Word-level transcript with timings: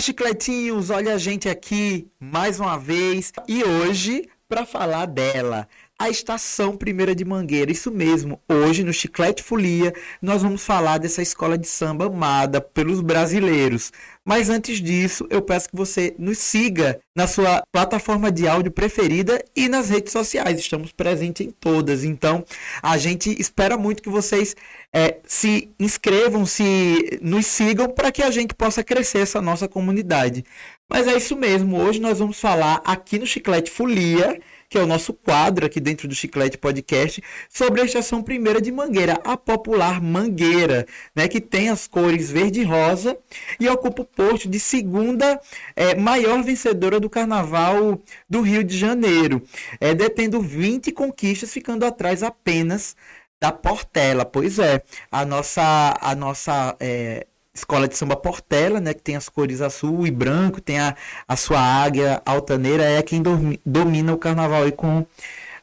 chicletinhos! 0.00 0.90
Olha 0.90 1.14
a 1.14 1.18
gente 1.18 1.48
aqui 1.48 2.08
mais 2.18 2.58
uma 2.58 2.78
vez 2.78 3.32
e 3.48 3.62
hoje 3.64 4.28
para 4.48 4.66
falar 4.66 5.06
dela, 5.06 5.66
a 6.02 6.10
Estação 6.10 6.76
Primeira 6.76 7.14
de 7.14 7.24
Mangueira. 7.24 7.70
Isso 7.70 7.88
mesmo, 7.88 8.40
hoje 8.48 8.82
no 8.82 8.92
Chiclete 8.92 9.40
Folia 9.40 9.94
nós 10.20 10.42
vamos 10.42 10.64
falar 10.64 10.98
dessa 10.98 11.22
escola 11.22 11.56
de 11.56 11.68
samba 11.68 12.06
amada 12.06 12.60
pelos 12.60 13.00
brasileiros. 13.00 13.92
Mas 14.24 14.50
antes 14.50 14.80
disso, 14.80 15.28
eu 15.30 15.40
peço 15.40 15.68
que 15.68 15.76
você 15.76 16.12
nos 16.18 16.38
siga 16.38 17.00
na 17.14 17.28
sua 17.28 17.62
plataforma 17.70 18.32
de 18.32 18.48
áudio 18.48 18.72
preferida 18.72 19.44
e 19.54 19.68
nas 19.68 19.90
redes 19.90 20.12
sociais. 20.12 20.58
Estamos 20.58 20.90
presentes 20.90 21.46
em 21.46 21.50
todas. 21.52 22.02
Então, 22.02 22.44
a 22.82 22.98
gente 22.98 23.40
espera 23.40 23.76
muito 23.76 24.02
que 24.02 24.08
vocês 24.08 24.56
é, 24.92 25.18
se 25.24 25.70
inscrevam, 25.78 26.44
se 26.44 27.20
nos 27.22 27.46
sigam 27.46 27.88
para 27.88 28.10
que 28.10 28.24
a 28.24 28.30
gente 28.32 28.54
possa 28.54 28.82
crescer 28.82 29.18
essa 29.18 29.40
nossa 29.40 29.68
comunidade. 29.68 30.44
Mas 30.90 31.06
é 31.06 31.16
isso 31.16 31.36
mesmo. 31.36 31.80
Hoje 31.80 32.00
nós 32.00 32.18
vamos 32.18 32.40
falar 32.40 32.82
aqui 32.84 33.20
no 33.20 33.26
Chiclete 33.26 33.70
Folia 33.70 34.40
que 34.72 34.78
é 34.78 34.82
o 34.82 34.86
nosso 34.86 35.12
quadro 35.12 35.66
aqui 35.66 35.78
dentro 35.78 36.08
do 36.08 36.14
Chiclete 36.14 36.56
Podcast, 36.56 37.22
sobre 37.50 37.82
a 37.82 37.84
estação 37.84 38.22
primeira 38.22 38.58
de 38.58 38.72
Mangueira, 38.72 39.20
a 39.22 39.36
popular 39.36 40.00
Mangueira, 40.00 40.86
né, 41.14 41.28
que 41.28 41.42
tem 41.42 41.68
as 41.68 41.86
cores 41.86 42.30
verde 42.30 42.62
e 42.62 42.64
rosa 42.64 43.18
e 43.60 43.68
ocupa 43.68 44.00
o 44.00 44.04
posto 44.06 44.48
de 44.48 44.58
segunda 44.58 45.38
é, 45.76 45.94
maior 45.94 46.42
vencedora 46.42 46.98
do 46.98 47.10
Carnaval 47.10 48.00
do 48.26 48.40
Rio 48.40 48.64
de 48.64 48.78
Janeiro, 48.78 49.42
é, 49.78 49.94
detendo 49.94 50.40
20 50.40 50.90
conquistas, 50.90 51.52
ficando 51.52 51.84
atrás 51.84 52.22
apenas 52.22 52.96
da 53.38 53.52
Portela. 53.52 54.24
Pois 54.24 54.58
é, 54.58 54.82
a 55.10 55.26
nossa, 55.26 55.98
a 56.00 56.14
nossa 56.14 56.74
é, 56.80 57.26
escola 57.54 57.86
de 57.86 57.96
samba 57.96 58.16
Portela, 58.16 58.80
né, 58.80 58.94
que 58.94 59.02
tem 59.02 59.16
as 59.16 59.28
cores 59.28 59.60
azul 59.60 60.06
e 60.06 60.10
branco, 60.10 60.60
tem 60.60 60.78
a, 60.78 60.96
a 61.28 61.36
sua 61.36 61.60
águia 61.60 62.22
altaneira, 62.24 62.82
é 62.82 63.02
quem 63.02 63.22
dormi, 63.22 63.60
domina 63.64 64.12
o 64.12 64.18
carnaval 64.18 64.62
aí 64.62 64.72
com 64.72 65.04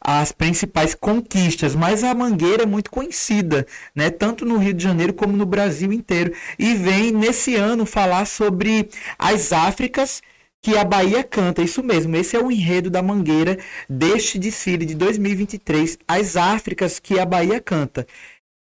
as 0.02 0.32
principais 0.32 0.96
conquistas, 0.96 1.76
mas 1.76 2.04
a 2.04 2.14
Mangueira 2.14 2.64
é 2.64 2.66
muito 2.66 2.90
conhecida, 2.90 3.66
né, 3.94 4.10
tanto 4.10 4.46
no 4.46 4.58
Rio 4.58 4.74
de 4.74 4.84
Janeiro 4.84 5.14
como 5.14 5.36
no 5.36 5.46
Brasil 5.46 5.92
inteiro, 5.92 6.34
e 6.58 6.74
vem 6.76 7.12
nesse 7.12 7.56
ano 7.56 7.86
falar 7.86 8.26
sobre 8.26 8.90
as 9.18 9.52
Áfricas 9.52 10.22
que 10.62 10.78
a 10.78 10.84
Bahia 10.84 11.24
canta, 11.24 11.62
isso 11.62 11.82
mesmo, 11.84 12.16
esse 12.16 12.36
é 12.36 12.40
o 12.40 12.52
enredo 12.52 12.90
da 12.90 13.02
Mangueira 13.02 13.58
deste 13.90 14.38
desfile 14.38 14.86
de 14.86 14.94
2023, 14.96 15.98
as 16.08 16.36
Áfricas 16.38 17.00
que 17.00 17.20
a 17.20 17.26
Bahia 17.26 17.60
canta. 17.62 18.06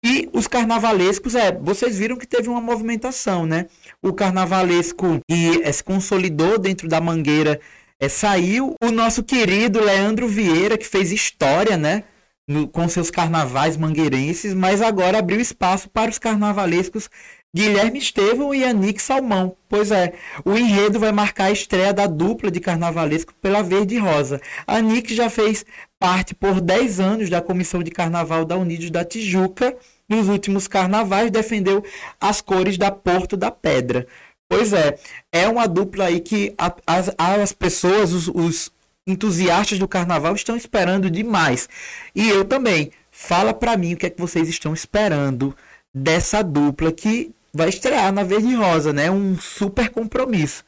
E 0.09 0.27
os 0.33 0.47
carnavalescos, 0.47 1.34
é, 1.34 1.53
vocês 1.53 1.98
viram 1.98 2.17
que 2.17 2.27
teve 2.27 2.48
uma 2.48 2.62
movimentação, 2.62 3.45
né? 3.45 3.67
O 4.03 4.11
carnavalesco 4.11 5.20
que 5.28 5.62
é, 5.62 5.70
se 5.70 5.84
consolidou 5.84 6.59
dentro 6.59 6.89
da 6.89 6.98
mangueira 6.98 7.61
é, 8.00 8.09
saiu. 8.09 8.75
O 8.83 8.91
nosso 8.91 9.23
querido 9.23 9.84
Leandro 9.84 10.27
Vieira, 10.27 10.78
que 10.78 10.87
fez 10.87 11.12
história, 11.12 11.77
né? 11.77 12.05
No, 12.48 12.67
com 12.67 12.89
seus 12.89 13.11
carnavais 13.11 13.77
mangueirenses, 13.77 14.55
mas 14.55 14.81
agora 14.81 15.19
abriu 15.19 15.39
espaço 15.39 15.91
para 15.91 16.11
os 16.11 16.19
carnavalescos 16.19 17.11
Guilherme 17.55 17.98
Estevão 17.98 18.55
e 18.55 18.65
Anique 18.65 19.03
Salmão. 19.03 19.56
Pois 19.69 19.91
é, 19.91 20.15
o 20.43 20.56
enredo 20.56 20.98
vai 20.98 21.12
marcar 21.12 21.45
a 21.45 21.50
estreia 21.50 21.93
da 21.93 22.06
dupla 22.06 22.50
de 22.50 22.61
carnavalesco 22.61 23.34
pela 23.43 23.62
Verde 23.62 23.97
e 23.97 23.98
Rosa. 23.98 24.41
Anique 24.67 25.15
já 25.15 25.28
fez 25.28 25.67
parte 25.98 26.34
por 26.34 26.61
10 26.61 26.98
anos 26.98 27.28
da 27.28 27.43
Comissão 27.43 27.83
de 27.83 27.91
Carnaval 27.91 28.47
da 28.47 28.56
Unidos 28.56 28.91
da 28.91 29.05
Tijuca. 29.05 29.77
Nos 30.09 30.28
últimos 30.28 30.67
carnavais 30.67 31.31
defendeu 31.31 31.84
as 32.20 32.41
cores 32.41 32.78
da 32.78 32.91
Porto 32.91 33.37
da 33.37 33.50
Pedra. 33.50 34.06
Pois 34.49 34.72
é, 34.72 34.99
é 35.31 35.47
uma 35.47 35.69
dupla 35.69 36.06
aí 36.06 36.21
que 36.21 36.55
as, 36.87 37.10
as 37.19 37.53
pessoas, 37.53 38.12
os, 38.12 38.28
os 38.28 38.72
entusiastas 39.06 39.78
do 39.78 39.87
carnaval 39.87 40.34
estão 40.34 40.56
esperando 40.56 41.10
demais. 41.10 41.69
E 42.15 42.28
eu 42.28 42.44
também. 42.44 42.91
Fala 43.10 43.53
para 43.53 43.77
mim 43.77 43.94
o 43.94 43.97
que 43.97 44.06
é 44.06 44.10
que 44.10 44.21
vocês 44.21 44.49
estão 44.49 44.72
esperando 44.72 45.55
dessa 45.93 46.41
dupla 46.41 46.93
que 46.93 47.32
vai 47.53 47.69
estrear 47.69 48.12
na 48.12 48.22
Verde 48.22 48.55
Rosa, 48.55 48.93
né? 48.93 49.11
Um 49.11 49.37
super 49.37 49.91
compromisso. 49.91 50.65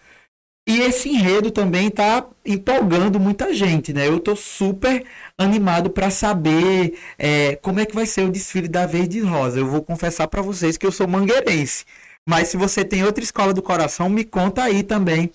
E 0.66 0.80
esse 0.80 1.08
enredo 1.08 1.50
também 1.50 1.88
está 1.88 2.26
empolgando 2.44 3.18
muita 3.18 3.52
gente, 3.52 3.92
né? 3.92 4.06
Eu 4.06 4.18
estou 4.18 4.36
super 4.36 5.04
animado 5.36 5.90
para 5.90 6.10
saber 6.10 6.96
é, 7.18 7.56
como 7.56 7.80
é 7.80 7.86
que 7.86 7.94
vai 7.94 8.06
ser 8.06 8.22
o 8.22 8.30
desfile 8.30 8.68
da 8.68 8.86
Verde 8.86 9.20
Rosa. 9.20 9.58
Eu 9.58 9.66
vou 9.66 9.82
confessar 9.82 10.28
para 10.28 10.42
vocês 10.42 10.76
que 10.76 10.86
eu 10.86 10.92
sou 10.92 11.08
mangueirense. 11.08 11.84
Mas 12.28 12.48
se 12.48 12.56
você 12.56 12.84
tem 12.84 13.02
outra 13.04 13.24
escola 13.24 13.52
do 13.52 13.62
coração, 13.62 14.08
me 14.08 14.22
conta 14.24 14.62
aí 14.62 14.82
também 14.82 15.30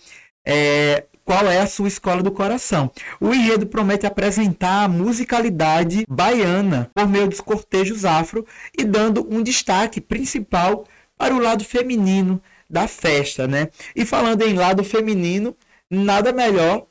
é, 0.46 1.04
qual 1.26 1.48
é 1.48 1.60
a 1.60 1.68
sua 1.68 1.88
escola 1.88 2.22
do 2.22 2.32
coração. 2.32 2.92
O 3.20 3.34
enredo 3.34 3.66
promete 3.66 4.06
apresentar 4.06 4.84
a 4.84 4.88
musicalidade 4.88 6.06
baiana 6.08 6.90
por 6.94 7.08
meio 7.08 7.28
dos 7.28 7.42
cortejos 7.42 8.06
afro 8.06 8.46
e 8.78 8.84
dando 8.84 9.28
um 9.30 9.42
destaque 9.42 10.00
principal 10.00 10.86
para 11.18 11.34
o 11.34 11.40
lado 11.40 11.66
feminino 11.66 12.42
da 12.70 12.88
festa, 12.88 13.48
né? 13.48 13.70
E 13.96 14.06
falando 14.06 14.42
em 14.44 14.54
lado 14.54 14.84
feminino, 14.84 15.56
nada 15.90 16.32
melhor 16.32 16.86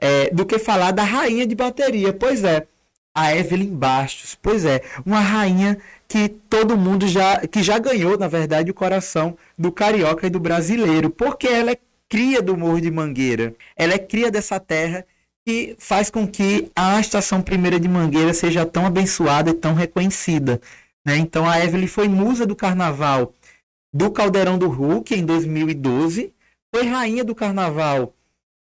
é, 0.00 0.30
do 0.30 0.46
que 0.46 0.58
falar 0.58 0.92
da 0.92 1.02
rainha 1.02 1.46
de 1.46 1.54
bateria. 1.54 2.12
Pois 2.12 2.44
é, 2.44 2.66
a 3.14 3.34
Evelyn 3.34 3.74
Bastos. 3.74 4.36
Pois 4.40 4.64
é, 4.64 4.82
uma 5.04 5.20
rainha 5.20 5.78
que 6.06 6.28
todo 6.28 6.76
mundo 6.76 7.08
já 7.08 7.46
que 7.46 7.62
já 7.62 7.78
ganhou, 7.78 8.18
na 8.18 8.28
verdade, 8.28 8.70
o 8.70 8.74
coração 8.74 9.36
do 9.58 9.72
carioca 9.72 10.26
e 10.26 10.30
do 10.30 10.38
brasileiro, 10.38 11.10
porque 11.10 11.48
ela 11.48 11.72
é 11.72 11.78
cria 12.08 12.40
do 12.42 12.56
Morro 12.56 12.80
de 12.80 12.90
Mangueira. 12.90 13.54
Ela 13.76 13.94
é 13.94 13.98
cria 13.98 14.30
dessa 14.30 14.60
terra 14.60 15.04
e 15.46 15.76
faz 15.78 16.10
com 16.10 16.26
que 16.26 16.70
a 16.74 17.00
estação 17.00 17.40
primeira 17.40 17.80
de 17.80 17.88
Mangueira 17.88 18.34
seja 18.34 18.66
tão 18.66 18.84
abençoada 18.86 19.50
e 19.50 19.54
tão 19.54 19.74
reconhecida. 19.74 20.60
Né? 21.04 21.16
Então 21.16 21.48
a 21.48 21.62
Evelyn 21.64 21.86
foi 21.86 22.08
musa 22.08 22.44
do 22.44 22.56
carnaval 22.56 23.32
do 23.92 24.10
Caldeirão 24.10 24.58
do 24.58 24.68
Hulk 24.68 25.14
em 25.14 25.24
2012, 25.24 26.32
foi 26.74 26.86
rainha 26.86 27.24
do 27.24 27.34
carnaval 27.34 28.14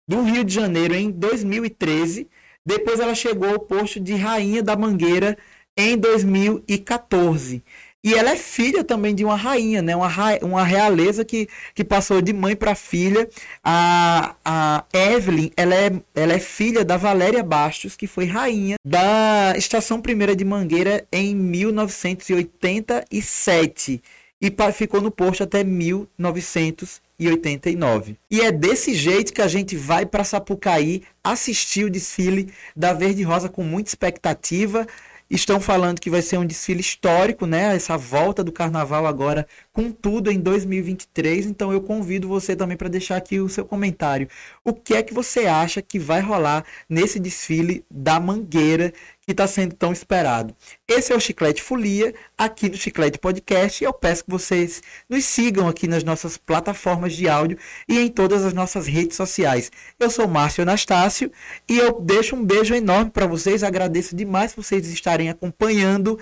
do 0.07 0.23
Rio 0.23 0.45
de 0.45 0.55
Janeiro 0.55 0.95
em 0.95 1.11
2013, 1.11 2.29
depois 2.65 3.01
ela 3.01 3.15
chegou 3.15 3.51
ao 3.51 3.59
posto 3.59 3.99
de 4.01 4.15
rainha 4.15 4.63
da 4.63 4.77
Mangueira 4.77 5.37
em 5.77 5.99
2014. 5.99 7.63
E 8.03 8.15
ela 8.15 8.31
é 8.33 8.37
filha 8.37 8.85
também 8.85 9.15
de 9.15 9.25
uma 9.25 9.35
rainha, 9.35 9.81
né? 9.81 9.97
uma, 9.97 10.11
uma 10.43 10.63
realeza 10.63 11.25
que, 11.25 11.49
que 11.75 11.83
passou 11.83 12.21
de 12.21 12.35
mãe 12.35 12.55
para 12.55 12.75
filha. 12.75 13.27
A, 13.63 14.35
a 14.45 14.85
Evelyn 14.93 15.51
ela 15.57 15.75
é, 15.75 15.91
ela 16.15 16.35
é 16.35 16.39
filha 16.39 16.85
da 16.85 16.99
Valéria 16.99 17.43
Bastos, 17.43 17.97
que 17.97 18.07
foi 18.07 18.27
rainha 18.27 18.77
da 18.85 19.55
Estação 19.57 20.03
Primeira 20.03 20.37
de 20.37 20.45
Mangueira 20.45 21.07
em 21.11 21.35
1987 21.35 24.03
e 24.45 24.53
ficou 24.73 25.01
no 25.01 25.11
posto 25.11 25.43
até 25.43 25.65
1989. 25.65 28.19
E 28.31 28.43
é 28.43 28.53
desse 28.53 28.93
jeito 28.93 29.33
que 29.33 29.41
a 29.41 29.49
gente 29.49 29.75
vai 29.75 30.05
para 30.05 30.23
Sapucaí 30.23 31.03
assistir 31.23 31.87
o 31.87 31.91
desfile 31.91 32.53
da 32.77 32.93
Verde 32.93 33.23
Rosa 33.23 33.49
com 33.49 33.65
muita 33.65 33.89
expectativa. 33.89 34.87
Estão 35.31 35.59
falando 35.59 35.99
que 35.99 36.11
vai 36.11 36.21
ser 36.21 36.37
um 36.37 36.45
desfile 36.45 36.83
histórico, 36.83 37.47
né? 37.47 37.75
Essa 37.75 37.97
volta 37.97 38.45
do 38.45 38.53
carnaval 38.53 39.07
agora 39.07 39.47
com 39.73 39.91
tudo 39.91 40.31
em 40.31 40.39
2023. 40.39 41.47
Então 41.47 41.73
eu 41.73 41.81
convido 41.81 42.29
você 42.29 42.55
também 42.55 42.77
para 42.77 42.91
deixar 42.91 43.17
aqui 43.17 43.41
o 43.41 43.49
seu 43.49 43.65
comentário. 43.65 44.29
O 44.63 44.75
que 44.75 44.93
é 44.93 45.03
que 45.03 45.15
você 45.15 45.47
acha 45.47 45.81
que 45.81 45.99
vai 45.99 46.21
rolar 46.21 46.67
nesse 46.87 47.19
desfile 47.19 47.83
da 47.91 48.21
Mangueira 48.21 48.93
que 49.25 49.33
está 49.33 49.47
sendo 49.47 49.75
tão 49.75 49.93
esperado. 49.93 50.55
Esse 50.87 51.13
é 51.13 51.17
o 51.17 51.21
Chiclete 51.21 51.63
Folia, 51.63 52.15
aqui 52.37 52.69
no 52.69 52.77
Chiclete 52.77 53.19
Podcast, 53.19 53.83
e 53.83 53.87
eu 53.87 53.93
peço 53.93 54.25
que 54.25 54.31
vocês 54.31 54.83
nos 55.09 55.25
sigam 55.25 55.69
aqui 55.69 55.89
nas 55.89 56.05
nossas 56.05 56.37
plataformas 56.37 57.15
de 57.15 57.29
áudio 57.29 57.59
e 57.89 57.99
em 57.99 58.09
todas 58.09 58.45
as 58.45 58.53
nossas 58.53 58.87
redes 58.87 59.17
sociais. 59.17 59.71
Eu 59.99 60.11
sou 60.11 60.29
Márcio 60.29 60.63
Anastácio 60.63 61.31
e 61.69 61.79
eu 61.79 62.01
deixo 62.01 62.37
um 62.37 62.45
beijo 62.45 62.75
enorme 62.75 63.11
para 63.11 63.27
vocês, 63.27 63.63
agradeço 63.63 64.15
demais 64.15 64.55
vocês 64.55 64.87
estarem 64.89 65.31
acompanhando 65.31 66.19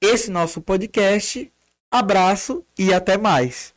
esse 0.00 0.30
nosso 0.30 0.60
podcast. 0.60 1.50
Abraço 1.90 2.64
e 2.78 2.92
até 2.92 3.16
mais. 3.16 3.72